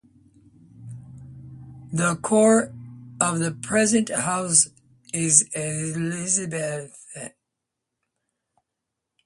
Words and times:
The 1.93 2.15
core 2.15 2.73
of 3.19 3.37
the 3.37 3.51
present 3.51 4.09
house 4.09 4.67
is 5.13 5.47
Elizabethan. 5.55 6.91